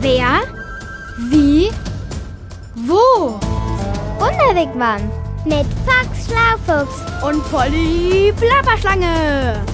[0.00, 0.42] Wer?
[1.30, 1.70] Wie?
[2.74, 3.38] Wo?
[4.18, 5.10] Wunderwigwam
[5.44, 9.64] mit Fox Schlaufuchs Und Polly Plapperschlange.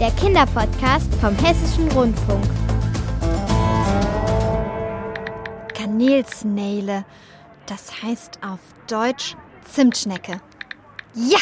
[0.00, 2.44] der Kinderpodcast vom Hessischen Rundfunk.
[5.74, 7.04] Kanelsneile.
[7.66, 9.36] Das heißt auf Deutsch
[9.70, 10.40] Zimtschnecke.
[11.14, 11.38] Ja!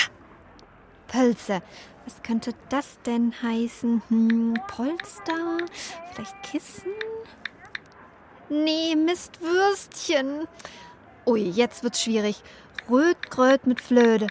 [1.06, 1.62] Pölze.
[2.04, 4.02] Was könnte das denn heißen?
[4.08, 5.58] Hm, Polster?
[6.12, 6.92] Vielleicht Kissen?
[8.48, 10.48] Nee, Mistwürstchen.
[11.26, 12.42] Ui, jetzt wird's schwierig.
[12.90, 14.28] Rötgröt mit Flöde.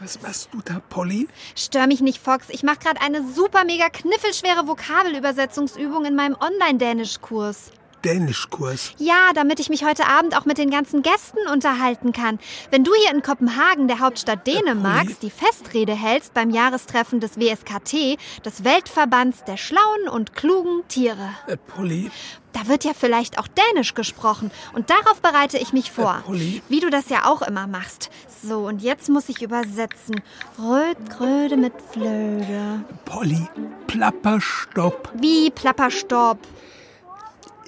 [0.00, 1.28] Was machst du da, Polly?
[1.54, 2.48] Stör mich nicht, Fox.
[2.50, 7.70] Ich mache gerade eine super mega kniffelschwere Vokabelübersetzungsübung in meinem Online-Dänisch-Kurs.
[8.06, 8.92] Dänischkurs.
[8.98, 12.38] Ja, damit ich mich heute Abend auch mit den ganzen Gästen unterhalten kann.
[12.70, 18.16] Wenn du hier in Kopenhagen, der Hauptstadt Dänemarks, die Festrede hältst beim Jahrestreffen des WSKT,
[18.44, 21.30] des Weltverbands der schlauen und klugen Tiere.
[21.48, 22.10] Äh, Polly,
[22.52, 26.18] Da wird ja vielleicht auch Dänisch gesprochen und darauf bereite ich mich vor.
[26.20, 26.62] Äh, Polly?
[26.68, 28.08] Wie du das ja auch immer machst.
[28.42, 30.22] So, und jetzt muss ich übersetzen.
[30.58, 32.84] Rötgröde mit Flöde.
[33.04, 33.46] Polly,
[33.88, 35.10] Plapperstopp.
[35.14, 36.38] Wie Plapperstopp.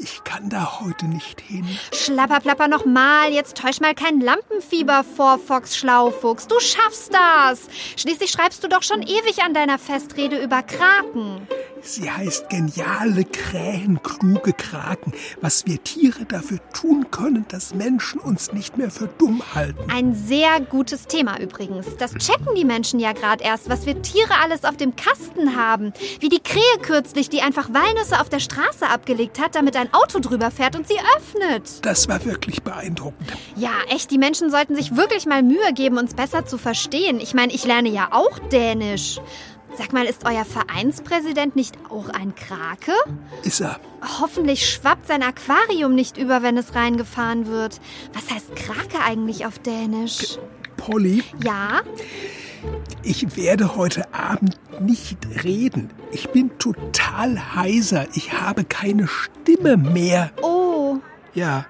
[0.01, 1.67] Ich kann da heute nicht hin.
[1.93, 3.33] Schlapper, plapper nochmal.
[3.33, 6.47] Jetzt täusch mal kein Lampenfieber vor, Fox Schlaufuchs.
[6.47, 7.69] Du schaffst das.
[7.97, 11.47] Schließlich schreibst du doch schon ewig an deiner Festrede über Kraken.
[11.83, 15.13] Sie heißt geniale Krähen, kluge Kraken.
[15.41, 19.91] Was wir Tiere dafür tun können, dass Menschen uns nicht mehr für dumm halten.
[19.91, 21.87] Ein sehr gutes Thema übrigens.
[21.99, 25.93] Das checken die Menschen ja gerade erst, was wir Tiere alles auf dem Kasten haben.
[26.21, 30.19] Wie die Krähe kürzlich, die einfach Walnüsse auf der Straße abgelegt hat, damit ein Auto
[30.19, 31.85] drüber fährt und sie öffnet.
[31.85, 33.33] Das war wirklich beeindruckend.
[33.57, 37.21] Ja, echt, die Menschen sollten sich wirklich mal Mühe geben, uns besser zu verstehen.
[37.21, 39.21] Ich meine, ich lerne ja auch Dänisch.
[39.77, 42.93] Sag mal, ist euer Vereinspräsident nicht auch ein Krake?
[43.43, 43.79] Ist er?
[44.21, 47.81] Hoffentlich schwappt sein Aquarium nicht über, wenn es reingefahren wird.
[48.13, 50.39] Was heißt Krake eigentlich auf Dänisch?
[50.77, 51.81] Polly, Ja?
[53.05, 55.91] ich werde heute Abend nicht reden.
[56.11, 58.07] Ich bin total heiser.
[58.15, 60.33] Ich habe keine Stimme mehr.
[60.43, 60.97] Oh.
[61.35, 61.67] Ja,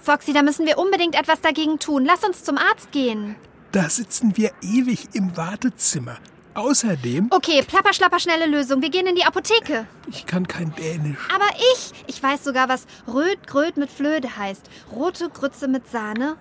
[0.00, 2.04] Foxy, da müssen wir unbedingt etwas dagegen tun.
[2.04, 3.34] Lass uns zum Arzt gehen.
[3.72, 6.16] da sitzen wir ewig im Wartezimmer.
[6.58, 8.82] Außerdem, Okay, plapper, schlapper, schnelle Lösung.
[8.82, 9.86] Wir gehen in die Apotheke.
[10.10, 11.18] ich kann kein Dänisch.
[11.34, 14.62] Aber ich, ich weiß sogar, was Rötgröt mit Flöde heißt.
[14.92, 16.36] Rote Grütze mit Sahne.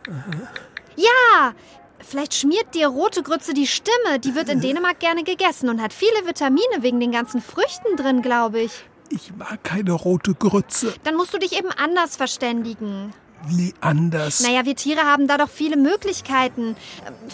[0.96, 1.54] Ja,
[2.00, 4.20] vielleicht schmiert dir rote Grütze die Stimme.
[4.20, 8.22] Die wird in Dänemark gerne gegessen und hat viele Vitamine wegen den ganzen Früchten drin,
[8.24, 8.72] glaube ich.
[9.10, 10.94] Ich mag keine rote Grütze.
[11.04, 13.14] Dann musst du dich eben anders verständigen.
[13.46, 14.42] Wie anders.
[14.42, 16.76] Naja, wir Tiere haben da doch viele Möglichkeiten.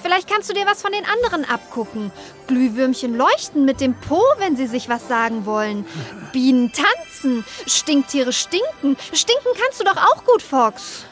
[0.01, 2.11] Vielleicht kannst du dir was von den anderen abgucken.
[2.47, 5.85] Glühwürmchen leuchten mit dem Po, wenn sie sich was sagen wollen.
[6.31, 7.45] Bienen tanzen.
[7.65, 8.97] Stinktiere stinken.
[9.13, 11.05] Stinken kannst du doch auch gut, Fox.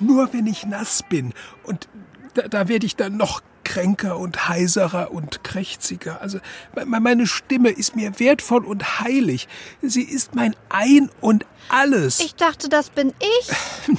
[0.00, 1.34] Nur wenn ich nass bin.
[1.62, 1.88] Und
[2.34, 6.22] da, da werde ich dann noch kränker und heiserer und krächziger.
[6.22, 6.38] Also
[6.74, 9.46] me- meine Stimme ist mir wertvoll und heilig.
[9.82, 12.20] Sie ist mein Ein und alles.
[12.20, 13.50] Ich dachte, das bin ich.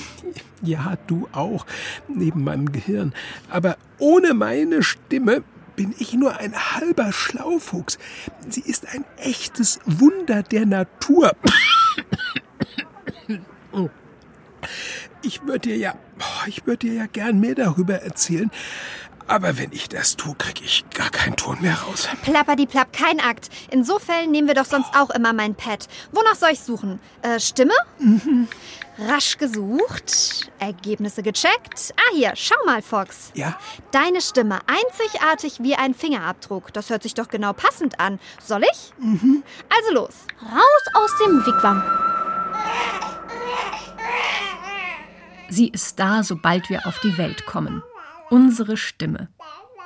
[0.62, 1.66] Ja, du auch,
[2.10, 3.14] neben meinem Gehirn.
[3.50, 5.42] Aber ohne meine Stimme
[5.78, 7.98] bin ich nur ein halber Schlaufuchs.
[8.50, 11.32] Sie ist ein echtes Wunder der Natur.
[15.22, 18.50] Ich würde dir ja, oh, ich würde dir ja gern mehr darüber erzählen.
[19.30, 22.08] Aber wenn ich das tue, kriege ich gar keinen Ton mehr raus.
[22.24, 23.50] Plapperdiplapp, kein Akt.
[23.70, 25.88] In so Fällen nehmen wir doch sonst auch immer mein Pad.
[26.12, 27.00] Wonach soll ich suchen?
[27.22, 27.74] Äh, Stimme?
[28.98, 30.50] Rasch gesucht.
[30.58, 31.94] Ergebnisse gecheckt.
[31.96, 33.32] Ah, hier, schau mal, Fox.
[33.36, 33.56] Ja?
[33.92, 36.74] Deine Stimme einzigartig wie ein Fingerabdruck.
[36.74, 38.20] Das hört sich doch genau passend an.
[38.44, 38.94] Soll ich?
[38.98, 39.44] Mhm.
[39.70, 40.16] Also los.
[40.42, 41.84] Raus aus dem Wigwam.
[45.50, 47.84] Sie ist da, sobald wir auf die Welt kommen.
[48.30, 49.30] Unsere Stimme.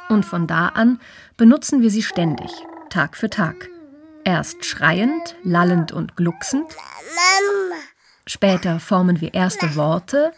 [0.09, 0.99] Und von da an
[1.37, 2.51] benutzen wir sie ständig,
[2.89, 3.69] Tag für Tag.
[4.25, 6.67] Erst schreiend, lallend und glucksend.
[8.25, 10.31] Später formen wir erste Worte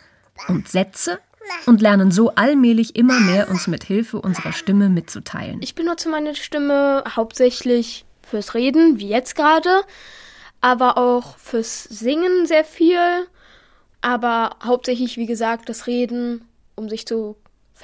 [0.48, 1.20] und Sätze
[1.66, 5.62] und lernen so allmählich immer mehr uns mit Hilfe unserer Stimme mitzuteilen.
[5.62, 9.84] Ich benutze meine Stimme hauptsächlich fürs Reden, wie jetzt gerade,
[10.62, 13.28] aber auch fürs Singen sehr viel,
[14.02, 17.36] aber hauptsächlich, wie gesagt, das Reden, um sich zu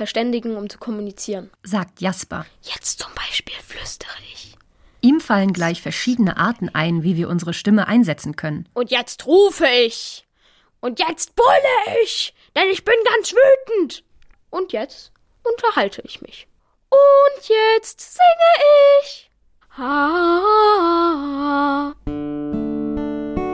[0.02, 1.52] verständigen, um zu kommunizieren.
[1.62, 2.48] sagt Jasper.
[2.64, 4.56] Jetzt zum Beispiel flüstere ich.
[5.02, 8.68] Ihm fallen gleich verschiedene Arten ein, wie wir unsere Stimme einsetzen können.
[8.74, 10.26] Und jetzt rufe ich.
[10.80, 14.04] Und jetzt brülle ich, denn ich bin ganz wütend.
[14.50, 15.12] Und jetzt
[15.44, 16.48] unterhalte ich mich.
[16.90, 18.54] Und jetzt singe
[19.04, 19.30] ich.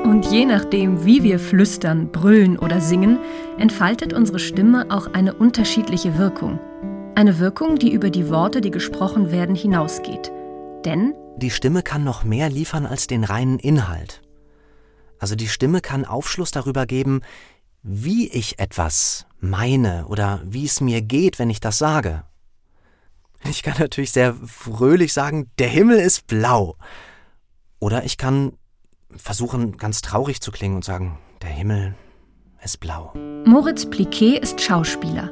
[0.05, 3.19] Und je nachdem, wie wir flüstern, brüllen oder singen,
[3.57, 6.59] entfaltet unsere Stimme auch eine unterschiedliche Wirkung.
[7.15, 10.31] Eine Wirkung, die über die Worte, die gesprochen werden, hinausgeht.
[10.85, 14.21] Denn die Stimme kann noch mehr liefern als den reinen Inhalt.
[15.19, 17.21] Also die Stimme kann Aufschluss darüber geben,
[17.83, 22.23] wie ich etwas meine oder wie es mir geht, wenn ich das sage.
[23.43, 26.75] Ich kann natürlich sehr fröhlich sagen, der Himmel ist blau.
[27.79, 28.53] Oder ich kann
[29.15, 31.95] versuchen, ganz traurig zu klingen und sagen, der Himmel
[32.63, 33.13] ist blau.
[33.45, 35.31] Moritz Pliquet ist Schauspieler.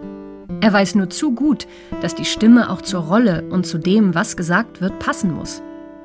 [0.61, 1.67] Er weiß nur zu gut,
[2.01, 5.61] dass die Stimme auch zur Rolle und zu dem, was gesagt wird, passen muss.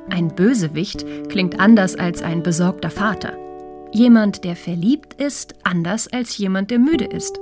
[0.08, 3.32] Ein Bösewicht klingt anders als ein besorgter Vater.
[3.92, 7.38] Jemand, der verliebt ist, anders als jemand, der müde ist.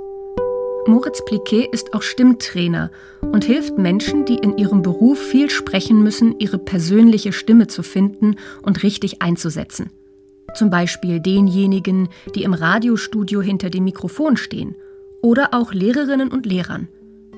[0.87, 2.89] Moritz Pliquet ist auch Stimmtrainer
[3.21, 8.37] und hilft Menschen, die in ihrem Beruf viel sprechen müssen, ihre persönliche Stimme zu finden
[8.63, 9.91] und richtig einzusetzen.
[10.55, 14.75] Zum Beispiel denjenigen, die im Radiostudio hinter dem Mikrofon stehen
[15.21, 16.87] oder auch Lehrerinnen und Lehrern.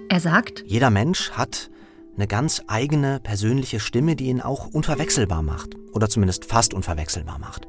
[0.09, 1.69] Er sagt, jeder Mensch hat
[2.15, 7.67] eine ganz eigene persönliche Stimme, die ihn auch unverwechselbar macht oder zumindest fast unverwechselbar macht.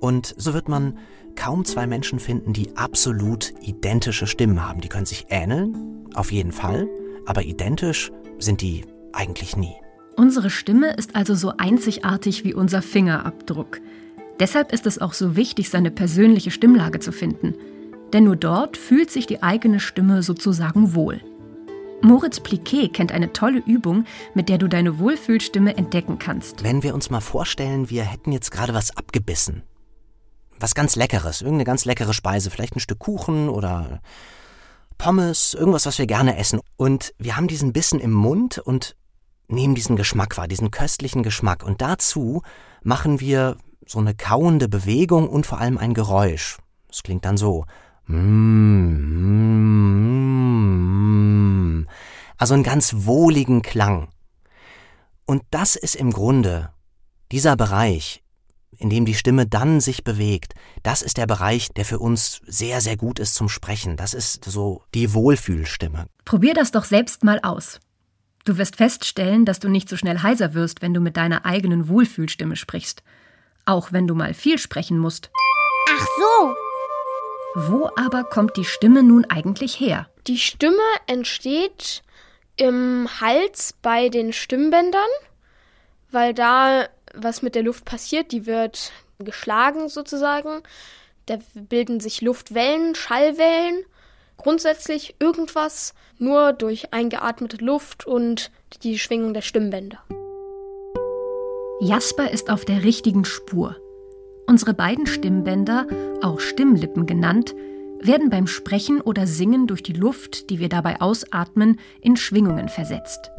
[0.00, 0.98] Und so wird man
[1.36, 4.80] kaum zwei Menschen finden, die absolut identische Stimmen haben.
[4.80, 6.88] Die können sich ähneln, auf jeden Fall,
[7.26, 9.74] aber identisch sind die eigentlich nie.
[10.16, 13.80] Unsere Stimme ist also so einzigartig wie unser Fingerabdruck.
[14.40, 17.54] Deshalb ist es auch so wichtig, seine persönliche Stimmlage zu finden.
[18.12, 21.20] Denn nur dort fühlt sich die eigene Stimme sozusagen wohl.
[22.02, 24.04] Moritz Pliquet kennt eine tolle Übung,
[24.34, 26.62] mit der du deine Wohlfühlstimme entdecken kannst.
[26.62, 29.62] Wenn wir uns mal vorstellen, wir hätten jetzt gerade was abgebissen.
[30.58, 34.00] Was ganz Leckeres, irgendeine ganz leckere Speise, vielleicht ein Stück Kuchen oder
[34.98, 36.60] Pommes, irgendwas, was wir gerne essen.
[36.76, 38.96] Und wir haben diesen Bissen im Mund und
[39.48, 41.64] nehmen diesen Geschmack wahr, diesen köstlichen Geschmack.
[41.64, 42.42] Und dazu
[42.82, 46.58] machen wir so eine kauende Bewegung und vor allem ein Geräusch.
[46.90, 47.64] Es klingt dann so.
[52.36, 54.08] Also einen ganz wohligen Klang.
[55.26, 56.70] Und das ist im Grunde
[57.32, 58.22] dieser Bereich,
[58.76, 62.80] in dem die Stimme dann sich bewegt, das ist der Bereich, der für uns sehr,
[62.80, 63.96] sehr gut ist zum Sprechen.
[63.96, 66.06] Das ist so die Wohlfühlstimme.
[66.24, 67.80] Probier das doch selbst mal aus.
[68.44, 71.88] Du wirst feststellen, dass du nicht so schnell heiser wirst, wenn du mit deiner eigenen
[71.88, 73.02] Wohlfühlstimme sprichst.
[73.66, 75.30] Auch wenn du mal viel sprechen musst.
[75.90, 76.54] Ach so.
[77.54, 80.08] Wo aber kommt die Stimme nun eigentlich her?
[80.26, 82.02] Die Stimme entsteht
[82.56, 85.00] im Hals bei den Stimmbändern,
[86.10, 90.62] weil da was mit der Luft passiert, die wird geschlagen sozusagen.
[91.26, 93.84] Da bilden sich Luftwellen, Schallwellen.
[94.36, 98.50] Grundsätzlich irgendwas nur durch eingeatmete Luft und
[98.82, 100.02] die Schwingung der Stimmbänder.
[101.84, 103.76] Jasper ist auf der richtigen Spur.
[104.46, 105.86] Unsere beiden Stimmbänder,
[106.22, 107.54] auch Stimmlippen genannt,
[108.00, 113.30] werden beim Sprechen oder Singen durch die Luft, die wir dabei ausatmen, in Schwingungen versetzt.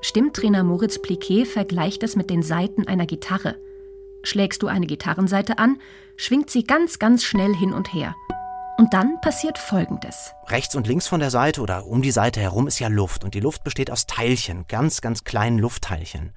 [0.00, 3.54] Stimmtrainer Moritz Pliquet vergleicht es mit den Saiten einer Gitarre.
[4.24, 5.76] Schlägst du eine Gitarrenseite an,
[6.16, 8.16] schwingt sie ganz, ganz schnell hin und her.
[8.76, 10.32] Und dann passiert Folgendes.
[10.48, 13.34] Rechts und links von der Seite oder um die Seite herum ist ja Luft und
[13.34, 16.32] die Luft besteht aus Teilchen, ganz, ganz kleinen Luftteilchen.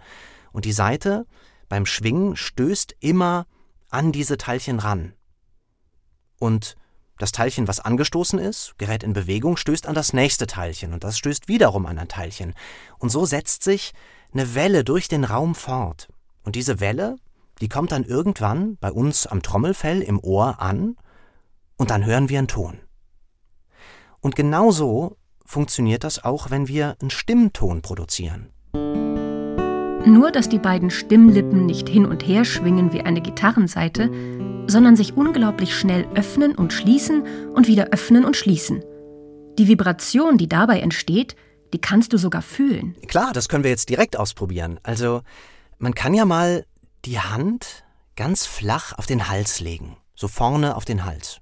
[0.52, 1.26] Und die Seite
[1.70, 3.46] beim Schwingen stößt immer
[3.90, 5.14] an diese Teilchen ran.
[6.40, 6.76] Und
[7.18, 11.18] das Teilchen, was angestoßen ist, gerät in Bewegung, stößt an das nächste Teilchen und das
[11.18, 12.54] stößt wiederum an ein Teilchen.
[13.00, 13.94] Und so setzt sich
[14.34, 16.10] eine Welle durch den Raum fort.
[16.44, 17.16] Und diese Welle,
[17.60, 20.96] die kommt dann irgendwann bei uns am Trommelfell im Ohr an
[21.78, 22.80] und dann hören wir einen Ton.
[24.20, 28.52] Und genauso funktioniert das auch, wenn wir einen Stimmton produzieren.
[30.08, 34.10] Nur, dass die beiden Stimmlippen nicht hin und her schwingen wie eine Gitarrenseite,
[34.66, 38.84] sondern sich unglaublich schnell öffnen und schließen und wieder öffnen und schließen.
[39.60, 41.36] Die Vibration, die dabei entsteht,
[41.74, 42.96] die kannst du sogar fühlen.
[43.08, 44.80] Klar, das können wir jetzt direkt ausprobieren.
[44.82, 45.24] Also,
[45.78, 46.66] man kann ja mal
[47.04, 47.84] die Hand
[48.16, 51.42] ganz flach auf den Hals legen, so vorne auf den Hals.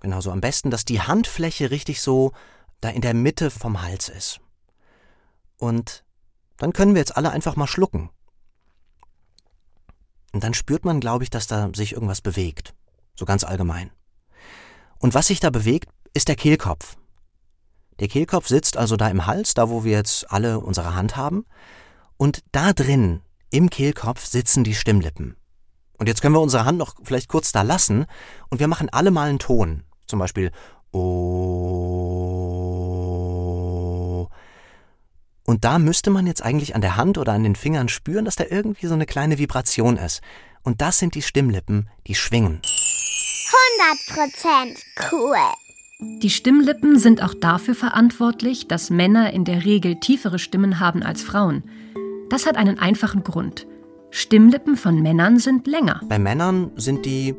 [0.00, 2.32] Genauso am besten, dass die Handfläche richtig so
[2.80, 4.40] da in der Mitte vom Hals ist.
[5.58, 6.04] Und
[6.62, 8.10] dann können wir jetzt alle einfach mal schlucken.
[10.32, 12.72] Und dann spürt man, glaube ich, dass da sich irgendwas bewegt.
[13.16, 13.90] So ganz allgemein.
[15.00, 16.96] Und was sich da bewegt, ist der Kehlkopf.
[17.98, 21.46] Der Kehlkopf sitzt also da im Hals, da wo wir jetzt alle unsere Hand haben.
[22.16, 25.34] Und da drin, im Kehlkopf, sitzen die Stimmlippen.
[25.98, 28.06] Und jetzt können wir unsere Hand noch vielleicht kurz da lassen
[28.50, 29.82] und wir machen alle mal einen Ton.
[30.06, 30.52] Zum Beispiel
[30.92, 32.21] O.
[35.52, 38.36] Und da müsste man jetzt eigentlich an der Hand oder an den Fingern spüren, dass
[38.36, 40.22] da irgendwie so eine kleine Vibration ist.
[40.62, 42.62] Und das sind die Stimmlippen, die schwingen.
[43.82, 45.36] 100% cool.
[46.22, 51.22] Die Stimmlippen sind auch dafür verantwortlich, dass Männer in der Regel tiefere Stimmen haben als
[51.22, 51.64] Frauen.
[52.30, 53.66] Das hat einen einfachen Grund.
[54.10, 56.00] Stimmlippen von Männern sind länger.
[56.08, 57.34] Bei Männern sind die,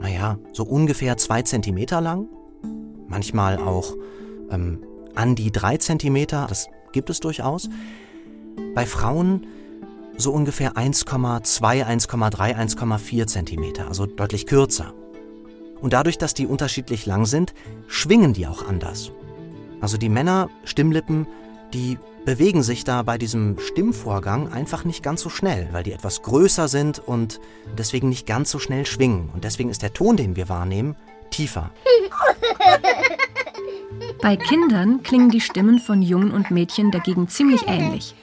[0.00, 2.26] naja, so ungefähr zwei Zentimeter lang.
[3.06, 3.94] Manchmal auch
[4.50, 4.80] ähm,
[5.14, 7.68] an die drei Zentimeter, das gibt es durchaus.
[8.74, 9.46] Bei Frauen
[10.16, 14.94] so ungefähr 1,2, 1,3, 1,4 Zentimeter, also deutlich kürzer.
[15.80, 17.52] Und dadurch, dass die unterschiedlich lang sind,
[17.88, 19.10] schwingen die auch anders.
[19.80, 21.26] Also die Männer, Stimmlippen,
[21.74, 26.22] die bewegen sich da bei diesem Stimmvorgang einfach nicht ganz so schnell, weil die etwas
[26.22, 27.40] größer sind und
[27.76, 29.28] deswegen nicht ganz so schnell schwingen.
[29.34, 30.96] Und deswegen ist der Ton, den wir wahrnehmen,
[31.30, 31.70] tiefer.
[34.22, 38.14] Bei Kindern klingen die Stimmen von Jungen und Mädchen dagegen ziemlich ähnlich.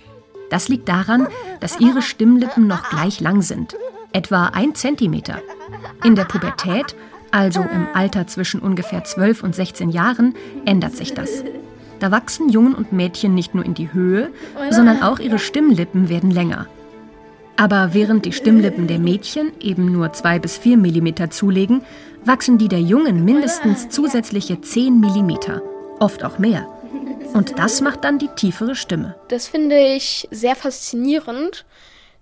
[0.49, 1.27] Das liegt daran,
[1.59, 3.75] dass ihre Stimmlippen noch gleich lang sind,
[4.11, 5.41] etwa ein Zentimeter.
[6.03, 6.95] In der Pubertät,
[7.31, 11.43] also im Alter zwischen ungefähr 12 und 16 Jahren, ändert sich das.
[11.99, 14.31] Da wachsen Jungen und Mädchen nicht nur in die Höhe,
[14.71, 16.67] sondern auch ihre Stimmlippen werden länger.
[17.57, 21.83] Aber während die Stimmlippen der Mädchen eben nur 2 bis 4 Millimeter zulegen,
[22.25, 25.61] wachsen die der Jungen mindestens zusätzliche 10 Millimeter,
[26.01, 26.67] oft auch mehr.
[27.33, 29.15] Und das macht dann die tiefere Stimme.
[29.29, 31.65] Das finde ich sehr faszinierend,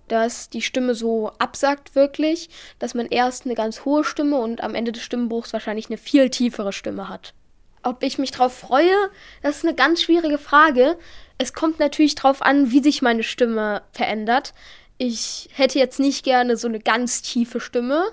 [0.08, 4.76] dass die Stimme so absagt wirklich, dass man erst eine ganz hohe Stimme und am
[4.76, 7.34] Ende des Stimmbruchs wahrscheinlich eine viel tiefere Stimme hat.
[7.82, 9.10] Ob ich mich darauf freue,
[9.42, 10.98] das ist eine ganz schwierige Frage.
[11.38, 14.54] Es kommt natürlich darauf an, wie sich meine Stimme verändert.
[14.98, 18.04] Ich hätte jetzt nicht gerne so eine ganz tiefe Stimme,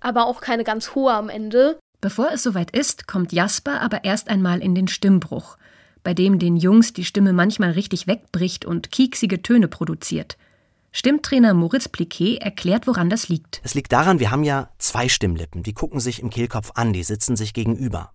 [0.00, 1.78] aber auch keine ganz hohe am Ende.
[2.00, 5.56] Bevor es soweit ist, kommt Jasper aber erst einmal in den Stimmbruch
[6.08, 10.38] bei dem den Jungs die Stimme manchmal richtig wegbricht und kieksige Töne produziert.
[10.90, 13.60] Stimmtrainer Moritz Pliquet erklärt, woran das liegt.
[13.62, 17.02] Es liegt daran, wir haben ja zwei Stimmlippen, die gucken sich im Kehlkopf an, die
[17.02, 18.12] sitzen sich gegenüber.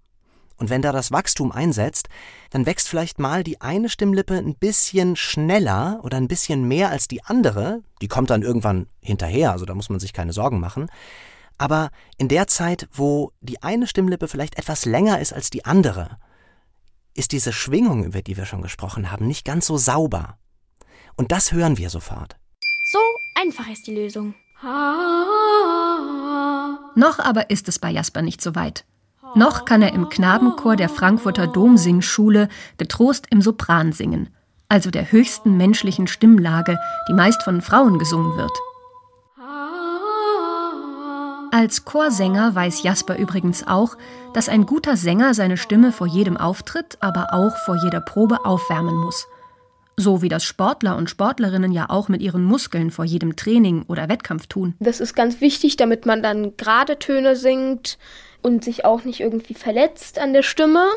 [0.57, 2.09] Und wenn da das Wachstum einsetzt,
[2.49, 7.07] dann wächst vielleicht mal die eine Stimmlippe ein bisschen schneller oder ein bisschen mehr als
[7.07, 7.83] die andere.
[8.01, 10.89] Die kommt dann irgendwann hinterher, also da muss man sich keine Sorgen machen.
[11.63, 16.17] Aber in der Zeit, wo die eine Stimmlippe vielleicht etwas länger ist als die andere,
[17.13, 20.37] ist diese Schwingung, über die wir schon gesprochen haben, nicht ganz so sauber.
[21.15, 22.35] Und das hören wir sofort.
[22.91, 22.99] So
[23.39, 24.35] einfach ist die Lösung.
[26.95, 28.83] Noch aber ist es bei Jasper nicht so weit.
[29.33, 34.35] Noch kann er im Knabenchor der Frankfurter Domsingschule getrost im Sopran singen,
[34.67, 36.77] also der höchsten menschlichen Stimmlage,
[37.07, 38.51] die meist von Frauen gesungen wird.
[41.53, 43.95] Als Chorsänger weiß Jasper übrigens auch,
[44.33, 48.95] dass ein guter Sänger seine Stimme vor jedem Auftritt, aber auch vor jeder Probe aufwärmen
[48.95, 49.27] muss.
[49.95, 54.09] So wie das Sportler und Sportlerinnen ja auch mit ihren Muskeln vor jedem Training oder
[54.09, 54.73] Wettkampf tun.
[54.79, 57.99] Das ist ganz wichtig, damit man dann gerade Töne singt
[58.41, 60.87] und sich auch nicht irgendwie verletzt an der Stimme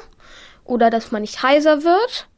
[0.65, 2.29] oder dass man nicht heiser wird.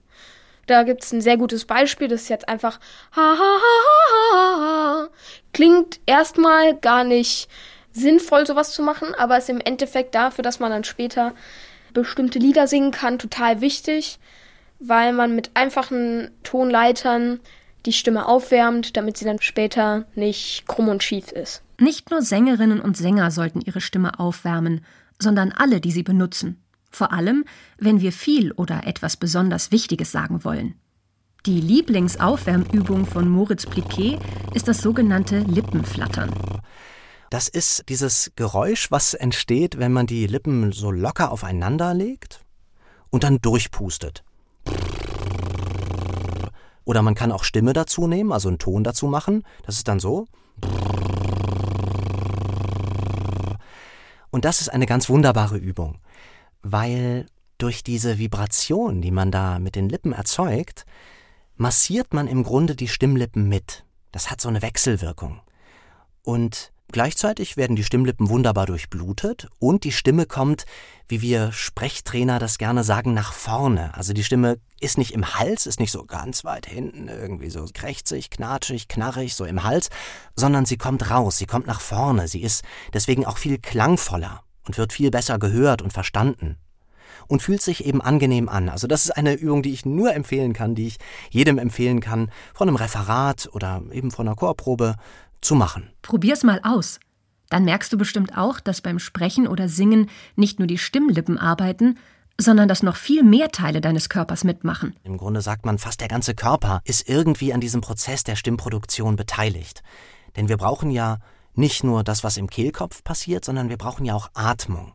[0.67, 2.81] Da gibt es ein sehr gutes Beispiel, das ist jetzt einfach
[3.15, 5.09] ha ha ha ha ha.
[5.53, 7.49] Klingt erstmal gar nicht
[7.99, 11.35] sinnvoll, sowas zu machen, aber ist im Endeffekt dafür, dass man dann später
[11.93, 14.19] bestimmte Lieder singen kann, total wichtig,
[14.79, 17.41] weil man mit einfachen Tonleitern
[17.87, 21.63] die Stimme aufwärmt, damit sie dann später nicht krumm und schief ist.
[21.79, 24.85] Nicht nur Sängerinnen und Sänger sollten ihre Stimme aufwärmen,
[25.21, 26.63] sondern alle, die sie benutzen.
[26.91, 27.45] Vor allem,
[27.79, 30.75] wenn wir viel oder etwas besonders Wichtiges sagen wollen.
[31.47, 34.19] Die Lieblingsaufwärmübung von Moritz Pliquet
[34.55, 36.31] ist das sogenannte Lippenflattern.
[37.31, 42.45] Das ist dieses Geräusch, was entsteht, wenn man die Lippen so locker aufeinander legt
[43.11, 44.25] und dann durchpustet.
[46.85, 49.45] Oder man kann auch Stimme dazu nehmen, also einen Ton dazu machen.
[49.65, 50.27] Das ist dann so.
[54.31, 55.99] Und das ist eine ganz wunderbare Übung,
[56.63, 57.27] weil
[57.59, 60.87] durch diese Vibration, die man da mit den Lippen erzeugt,
[61.57, 63.85] massiert man im Grunde die Stimmlippen mit.
[64.13, 65.41] Das hat so eine Wechselwirkung.
[66.23, 70.65] Und Gleichzeitig werden die Stimmlippen wunderbar durchblutet und die Stimme kommt,
[71.07, 73.95] wie wir Sprechtrainer das gerne sagen, nach vorne.
[73.95, 77.67] Also die Stimme ist nicht im Hals, ist nicht so ganz weit hinten, irgendwie so
[77.75, 79.91] krächzig, knatschig, knarrig, so im Hals,
[80.35, 82.27] sondern sie kommt raus, sie kommt nach vorne.
[82.27, 82.65] Sie ist
[82.95, 86.57] deswegen auch viel klangvoller und wird viel besser gehört und verstanden.
[87.27, 88.71] Und fühlt sich eben angenehm an.
[88.71, 92.31] Also das ist eine Übung, die ich nur empfehlen kann, die ich jedem empfehlen kann,
[92.55, 94.95] von einem Referat oder eben von einer Chorprobe
[95.41, 95.91] zu machen.
[96.03, 97.01] Probier's mal aus.
[97.51, 101.99] Dann merkst du bestimmt auch, dass beim Sprechen oder Singen nicht nur die Stimmlippen arbeiten,
[102.41, 104.95] sondern dass noch viel mehr Teile deines Körpers mitmachen.
[105.03, 109.17] Im Grunde sagt man, fast der ganze Körper ist irgendwie an diesem Prozess der Stimmproduktion
[109.17, 109.83] beteiligt.
[110.37, 111.19] Denn wir brauchen ja
[111.55, 114.93] nicht nur das, was im Kehlkopf passiert, sondern wir brauchen ja auch Atmung.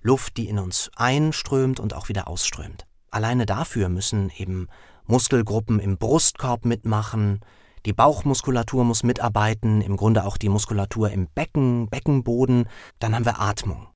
[0.00, 2.86] Luft, die in uns einströmt und auch wieder ausströmt.
[3.12, 4.66] Alleine dafür müssen eben
[5.06, 7.40] Muskelgruppen im Brustkorb mitmachen,
[7.86, 12.66] die Bauchmuskulatur muss mitarbeiten, im Grunde auch die Muskulatur im Becken, Beckenboden,
[12.98, 13.88] dann haben wir Atmung.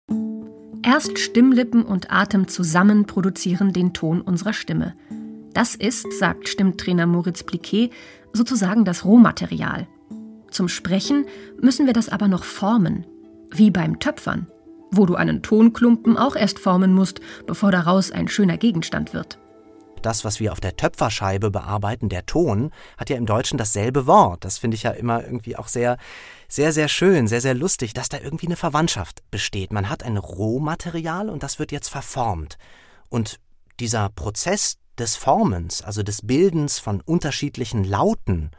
[0.83, 4.95] Erst Stimmlippen und Atem zusammen produzieren den Ton unserer Stimme.
[5.53, 7.91] Das ist, sagt Stimmtrainer Moritz Pliquet,
[8.33, 9.87] sozusagen das Rohmaterial.
[10.51, 11.27] Zum Sprechen
[11.61, 13.07] müssen wir das aber noch formen,
[13.51, 14.47] wie beim Töpfern,
[14.91, 19.39] wo du einen Tonklumpen auch erst formen musst, bevor daraus ein schöner Gegenstand wird.
[20.07, 24.45] Das, was wir auf der Töpferscheibe bearbeiten, der Ton, hat ja im Deutschen dasselbe Wort.
[24.45, 25.97] Das finde ich ja immer irgendwie auch sehr,
[26.47, 29.73] sehr, sehr schön, sehr, sehr lustig, dass da irgendwie eine Verwandtschaft besteht.
[29.73, 32.57] Man hat ein Rohmaterial und das wird jetzt verformt.
[33.09, 33.41] Und
[33.81, 38.53] dieser Prozess des Formens, also des Bildens von unterschiedlichen Lauten,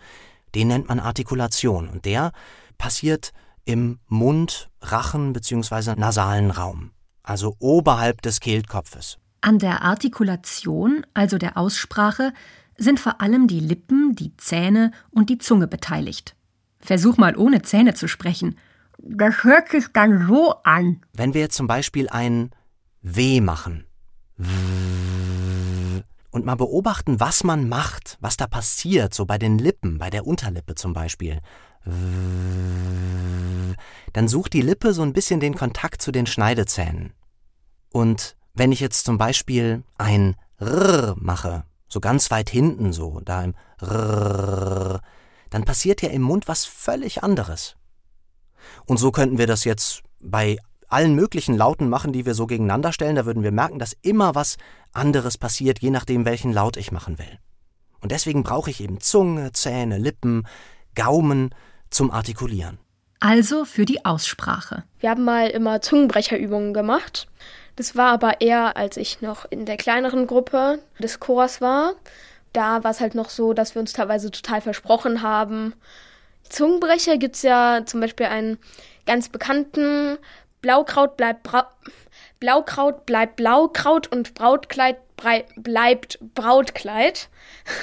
[0.54, 2.34] den nennt man Artikulation und der
[2.78, 3.32] passiert
[3.64, 5.96] im Mund, Rachen bzw.
[5.96, 6.92] nasalen Raum,
[7.24, 9.18] also oberhalb des Kehlkopfes.
[9.42, 12.34] An der Artikulation, also der Aussprache,
[12.78, 16.36] sind vor allem die Lippen, die Zähne und die Zunge beteiligt.
[16.80, 18.58] Versuch mal ohne Zähne zu sprechen.
[19.00, 21.02] Das hört sich dann so an.
[21.14, 22.52] Wenn wir jetzt zum Beispiel ein
[23.02, 23.86] W machen
[26.32, 30.28] und mal beobachten, was man macht, was da passiert, so bei den Lippen, bei der
[30.28, 31.40] Unterlippe zum Beispiel,
[34.14, 37.14] dann sucht die Lippe so ein bisschen den Kontakt zu den Schneidezähnen.
[37.92, 43.44] Und wenn ich jetzt zum Beispiel ein R mache, so ganz weit hinten so, da
[43.44, 45.02] im R,
[45.50, 47.76] dann passiert ja im Mund was völlig anderes.
[48.86, 50.58] Und so könnten wir das jetzt bei
[50.90, 54.36] allen möglichen Lauten machen, die wir so gegeneinander stellen, da würden wir merken, dass immer
[54.36, 54.58] was
[54.94, 57.40] anderes passiert, je nachdem, welchen Laut ich machen will.
[58.00, 60.48] Und deswegen brauche ich eben Zunge, Zähne, Lippen,
[60.96, 61.54] Gaumen
[61.90, 62.80] zum Artikulieren.
[63.20, 64.84] Also für die Aussprache.
[65.00, 67.28] Wir haben mal immer Zungenbrecherübungen gemacht.
[67.78, 71.94] Das war aber eher, als ich noch in der kleineren Gruppe des Chors war.
[72.52, 75.74] Da war es halt noch so, dass wir uns teilweise total versprochen haben.
[76.50, 78.58] Zungenbrecher gibt es ja zum Beispiel einen
[79.06, 80.18] ganz bekannten
[80.62, 81.70] Blaukraut bleibt Bra
[82.40, 84.98] Blaukraut bleibt Blaukraut und Brautkleid
[85.56, 87.30] bleibt Brautkleid.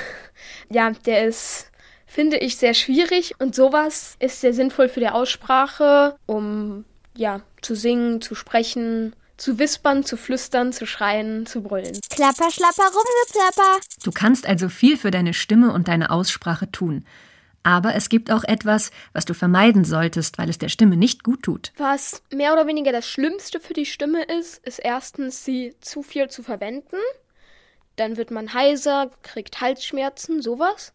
[0.70, 1.70] ja, der ist,
[2.06, 6.84] finde ich, sehr schwierig und sowas ist sehr sinnvoll für die Aussprache, um
[7.16, 11.98] ja zu singen, zu sprechen zu wispern, zu flüstern, zu schreien, zu brüllen.
[12.10, 13.80] Klapper, schlapper, rumgeplapper.
[14.02, 17.04] Du kannst also viel für deine Stimme und deine Aussprache tun.
[17.64, 21.42] Aber es gibt auch etwas, was du vermeiden solltest, weil es der Stimme nicht gut
[21.42, 21.72] tut.
[21.78, 26.28] Was mehr oder weniger das Schlimmste für die Stimme ist, ist erstens, sie zu viel
[26.28, 26.98] zu verwenden.
[27.96, 30.92] Dann wird man heiser, kriegt Halsschmerzen, sowas.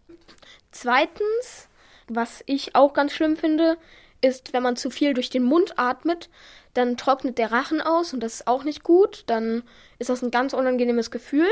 [0.72, 1.70] Zweitens,
[2.08, 3.78] was ich auch ganz schlimm finde,
[4.22, 6.30] ist, wenn man zu viel durch den Mund atmet,
[6.74, 9.24] dann trocknet der Rachen aus und das ist auch nicht gut.
[9.28, 9.64] Dann
[9.98, 11.48] ist das ein ganz unangenehmes Gefühl.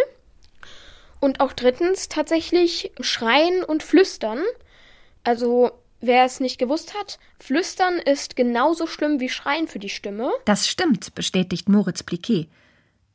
[1.20, 4.40] Und auch drittens tatsächlich schreien und flüstern.
[5.24, 10.32] Also wer es nicht gewusst hat, flüstern ist genauso schlimm wie schreien für die Stimme.
[10.46, 12.48] Das stimmt, bestätigt Moritz Pliquet.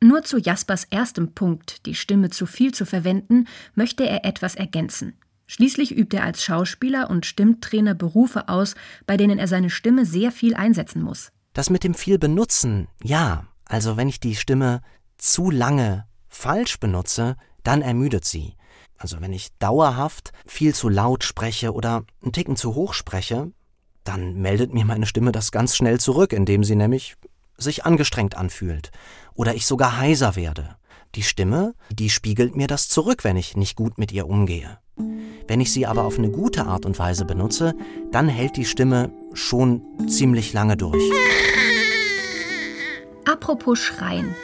[0.01, 5.17] Nur zu Jaspers erstem Punkt, die Stimme zu viel zu verwenden, möchte er etwas ergänzen.
[5.47, 10.33] Schließlich übt er als Schauspieler und Stimmtrainer Berufe aus, bei denen er seine Stimme sehr
[10.33, 11.31] viel einsetzen muss.
[11.53, 13.45] Das mit dem viel benutzen, ja.
[13.65, 14.81] Also wenn ich die Stimme
[15.17, 18.55] zu lange falsch benutze, dann ermüdet sie.
[18.97, 23.51] Also wenn ich dauerhaft viel zu laut spreche oder einen Ticken zu hoch spreche,
[24.03, 27.15] dann meldet mir meine Stimme das ganz schnell zurück, indem sie nämlich
[27.57, 28.91] sich angestrengt anfühlt
[29.33, 30.75] oder ich sogar heiser werde.
[31.15, 34.79] Die Stimme, die spiegelt mir das zurück, wenn ich nicht gut mit ihr umgehe.
[34.95, 37.75] Wenn ich sie aber auf eine gute Art und Weise benutze,
[38.11, 41.03] dann hält die Stimme schon ziemlich lange durch.
[43.25, 44.35] Apropos Schreien.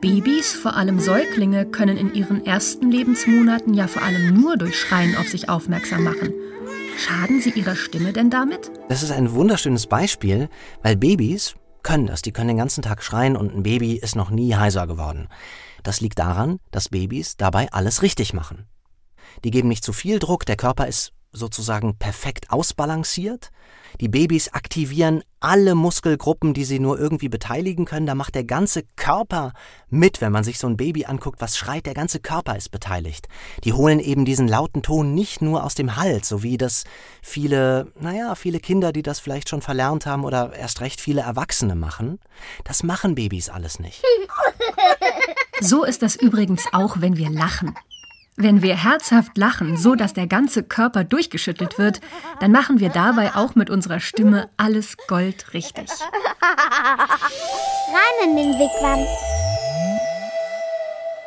[0.00, 5.16] Babys, vor allem Säuglinge, können in ihren ersten Lebensmonaten ja vor allem nur durch Schreien
[5.16, 6.32] auf sich aufmerksam machen.
[6.96, 8.70] Schaden sie ihrer Stimme denn damit?
[8.88, 10.48] Das ist ein wunderschönes Beispiel,
[10.82, 12.22] weil Babys können das.
[12.22, 15.28] Die können den ganzen Tag schreien und ein Baby ist noch nie heiser geworden.
[15.82, 18.66] Das liegt daran, dass Babys dabei alles richtig machen.
[19.44, 23.50] Die geben nicht zu viel Druck, der Körper ist sozusagen perfekt ausbalanciert.
[24.00, 28.06] Die Babys aktivieren alle Muskelgruppen, die sie nur irgendwie beteiligen können.
[28.06, 29.52] Da macht der ganze Körper
[29.88, 30.20] mit.
[30.20, 33.28] Wenn man sich so ein Baby anguckt, was schreit, der ganze Körper ist beteiligt.
[33.64, 36.84] Die holen eben diesen lauten Ton nicht nur aus dem Hals, so wie das
[37.22, 41.74] viele, naja, viele Kinder, die das vielleicht schon verlernt haben oder erst recht viele Erwachsene
[41.74, 42.20] machen.
[42.64, 44.02] Das machen Babys alles nicht.
[45.60, 47.74] So ist das übrigens auch, wenn wir lachen.
[48.40, 52.00] Wenn wir herzhaft lachen, so dass der ganze Körper durchgeschüttelt wird,
[52.38, 55.90] dann machen wir dabei auch mit unserer Stimme alles Gold richtig.
[57.90, 59.04] Rein in den Wigwam.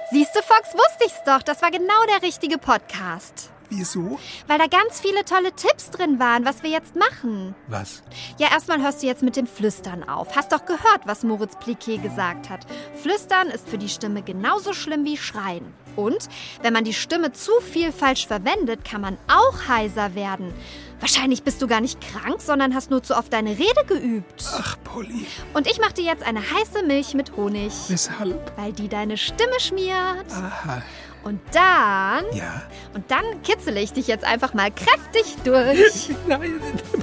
[0.09, 1.41] Siehst du, Fox, wusste ich's doch.
[1.41, 3.51] Das war genau der richtige Podcast.
[3.71, 4.19] Wieso?
[4.47, 7.55] Weil da ganz viele tolle Tipps drin waren, was wir jetzt machen.
[7.67, 8.03] Was?
[8.37, 10.35] Ja, erstmal hörst du jetzt mit dem Flüstern auf.
[10.35, 12.65] Hast doch gehört, was Moritz Pliquet gesagt hat.
[13.01, 15.73] Flüstern ist für die Stimme genauso schlimm wie Schreien.
[15.95, 16.27] Und
[16.61, 20.53] wenn man die Stimme zu viel falsch verwendet, kann man auch heiser werden.
[20.99, 24.43] Wahrscheinlich bist du gar nicht krank, sondern hast nur zu oft deine Rede geübt.
[24.53, 25.25] Ach, Polly.
[25.53, 27.73] Und ich mache dir jetzt eine heiße Milch mit Honig.
[27.87, 28.51] Weshalb?
[28.57, 30.31] Weil die deine Stimme schmiert.
[30.31, 30.81] Aha.
[31.23, 32.25] Und dann.
[32.33, 32.63] Ja.
[32.93, 36.09] Und dann kitzele ich dich jetzt einfach mal kräftig durch.
[36.27, 36.59] Nein,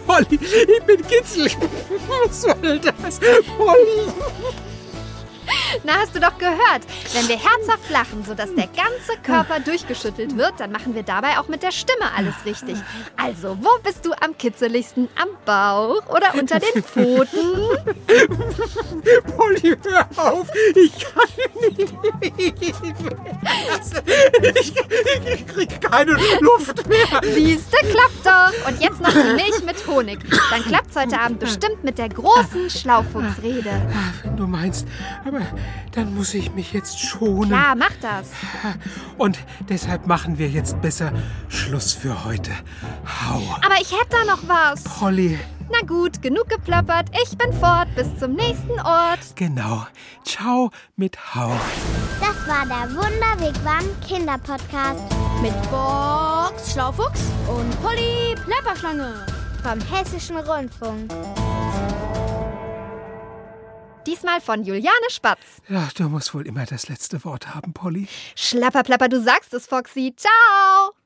[0.07, 1.57] Polly, ich bin kitzelig.
[2.27, 3.21] Was soll das?
[3.57, 4.13] Polly.
[5.85, 6.83] Na, hast du doch gehört.
[7.13, 11.49] Wenn wir herzhaft lachen, sodass der ganze Körper durchgeschüttelt wird, dann machen wir dabei auch
[11.49, 12.77] mit der Stimme alles richtig.
[13.17, 15.09] Also, wo bist du am kitzeligsten?
[15.21, 17.29] Am Bauch oder unter den Pfoten?
[19.37, 20.47] Polly, hör auf.
[20.75, 21.25] Ich kann
[21.77, 21.95] nicht.
[24.59, 24.75] Ich,
[25.33, 27.21] ich krieg keine Luft mehr.
[27.23, 28.69] Siehste, klappt doch.
[28.69, 30.19] Und jetzt noch die Milch mit Honig.
[30.51, 33.83] Dann klappt's heute Abend bestimmt mit der großen Schlaufuchsrede.
[34.23, 34.87] Wenn du meinst,
[35.25, 35.41] aber
[35.93, 37.49] dann muss ich mich jetzt schonen.
[37.51, 38.29] Klar, mach das.
[39.19, 41.13] Und deshalb machen wir jetzt besser
[41.49, 42.51] Schluss für heute.
[43.05, 43.41] Hau.
[43.65, 44.85] Aber ich hätte da noch was.
[44.85, 45.39] Polly,
[45.71, 47.09] Na gut, genug geplappert.
[47.25, 47.89] Ich bin fort.
[47.95, 49.21] Bis zum nächsten Ort.
[49.37, 49.87] genau.
[50.25, 51.53] Ciao mit Hau.
[52.21, 55.03] Das war der Wunderwigwam Kinderpodcast
[55.43, 59.15] Mit Box Schlaufuchs und Polly Plapperschlange.
[59.63, 61.11] vom Hessischen Rundfunk.
[64.07, 65.41] Diesmal von Juliane Spatz.
[65.69, 68.09] Ja, du musst wohl immer das letzte Wort haben, Polly.
[68.37, 70.15] Schlapperplapper, du sagst es, Foxy.
[70.17, 70.98] Ciao.